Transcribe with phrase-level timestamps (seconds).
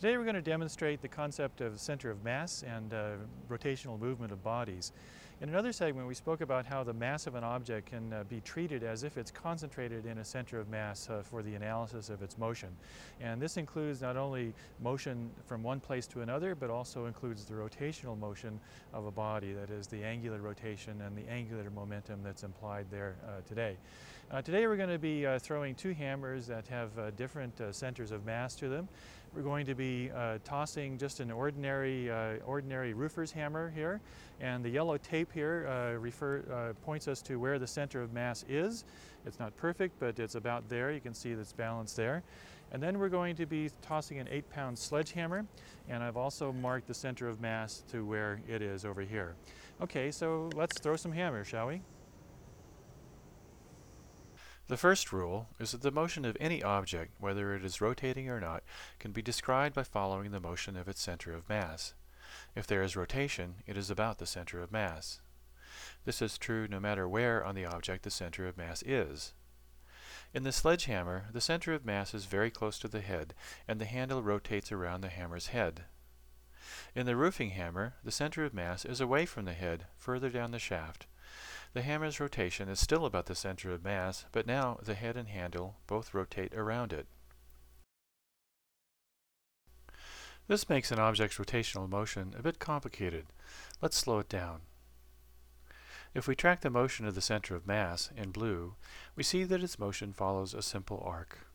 [0.00, 3.10] Today we're going to demonstrate the concept of center of mass and uh,
[3.50, 4.92] rotational movement of bodies.
[5.42, 8.40] In another segment we spoke about how the mass of an object can uh, be
[8.40, 12.22] treated as if it's concentrated in a center of mass uh, for the analysis of
[12.22, 12.70] its motion.
[13.20, 17.52] And this includes not only motion from one place to another but also includes the
[17.52, 18.58] rotational motion
[18.94, 23.16] of a body, that is the angular rotation and the angular momentum that's implied there
[23.26, 23.76] uh, today.
[24.30, 28.24] Uh, today we're going to be uh, throwing two hammers that have different centers of
[28.24, 28.88] mass to them.
[29.32, 34.00] We're going to be uh, tossing just an ordinary, uh, ordinary roofer's hammer here,
[34.40, 38.12] and the yellow tape here uh, refer, uh, points us to where the center of
[38.12, 38.84] mass is.
[39.24, 40.90] It's not perfect, but it's about there.
[40.90, 42.24] You can see that's balanced there.
[42.72, 45.46] And then we're going to be tossing an eight pound sledgehammer,
[45.88, 49.36] and I've also marked the center of mass to where it is over here.
[49.80, 51.82] Okay, so let's throw some hammers, shall we?
[54.70, 58.38] The first rule is that the motion of any object, whether it is rotating or
[58.38, 58.62] not,
[59.00, 61.92] can be described by following the motion of its center of mass.
[62.54, 65.20] If there is rotation, it is about the center of mass.
[66.04, 69.32] This is true no matter where on the object the center of mass is.
[70.32, 73.34] In the sledgehammer, the center of mass is very close to the head,
[73.66, 75.86] and the handle rotates around the hammer's head.
[76.94, 80.52] In the roofing hammer, the center of mass is away from the head, further down
[80.52, 81.08] the shaft,
[81.72, 85.28] the hammer's rotation is still about the center of mass, but now the head and
[85.28, 87.06] handle both rotate around it.
[90.48, 93.26] This makes an object's rotational motion a bit complicated.
[93.80, 94.62] Let's slow it down.
[96.12, 98.74] If we track the motion of the center of mass, in blue,
[99.14, 101.46] we see that its motion follows a simple arc.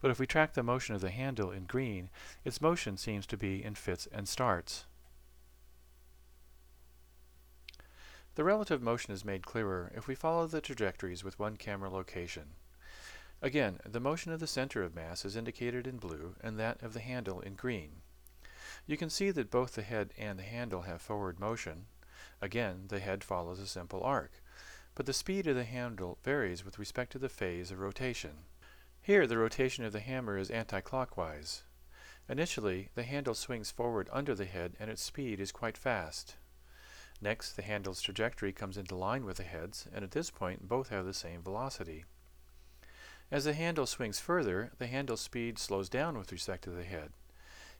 [0.00, 2.08] But if we track the motion of the handle in green,
[2.42, 4.86] its motion seems to be in fits and starts.
[8.36, 12.54] The relative motion is made clearer if we follow the trajectories with one camera location.
[13.40, 16.94] Again, the motion of the center of mass is indicated in blue and that of
[16.94, 18.02] the handle in green.
[18.86, 21.86] You can see that both the head and the handle have forward motion.
[22.42, 24.32] Again, the head follows a simple arc,
[24.96, 28.46] but the speed of the handle varies with respect to the phase of rotation.
[29.00, 31.62] Here the rotation of the hammer is anti-clockwise.
[32.28, 36.34] Initially, the handle swings forward under the head and its speed is quite fast.
[37.20, 40.88] Next, the handle's trajectory comes into line with the head's, and at this point both
[40.88, 42.04] have the same velocity.
[43.30, 47.12] As the handle swings further, the handle's speed slows down with respect to the head.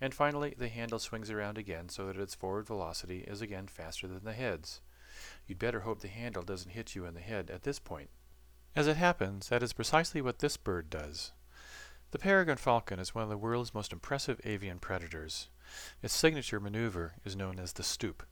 [0.00, 4.06] And finally, the handle swings around again so that its forward velocity is again faster
[4.06, 4.80] than the head's.
[5.46, 8.10] You'd better hope the handle doesn't hit you in the head at this point.
[8.76, 11.32] As it happens, that is precisely what this bird does.
[12.10, 15.48] The peregrine falcon is one of the world's most impressive avian predators.
[16.02, 18.24] Its signature maneuver is known as the stoop.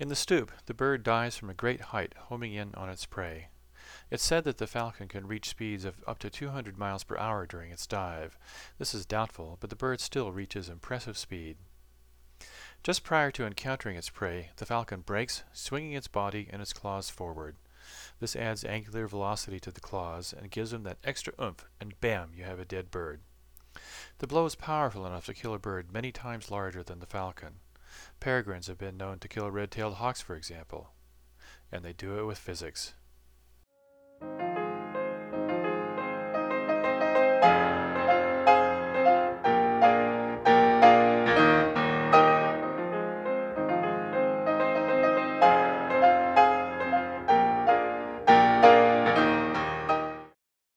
[0.00, 3.48] In the stoop, the bird dives from a great height, homing in on its prey.
[4.12, 7.46] It's said that the falcon can reach speeds of up to 200 miles per hour
[7.46, 8.38] during its dive.
[8.78, 11.56] This is doubtful, but the bird still reaches impressive speed.
[12.84, 17.10] Just prior to encountering its prey, the falcon brakes, swinging its body and its claws
[17.10, 17.56] forward.
[18.20, 22.30] This adds angular velocity to the claws and gives them that extra oomph, and bam,
[22.36, 23.20] you have a dead bird.
[24.18, 27.54] The blow is powerful enough to kill a bird many times larger than the falcon.
[28.20, 30.90] Peregrines have been known to kill red-tailed hawks, for example,
[31.70, 32.94] and they do it with physics.